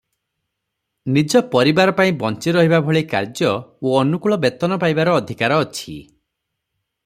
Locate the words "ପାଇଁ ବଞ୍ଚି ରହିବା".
1.99-2.79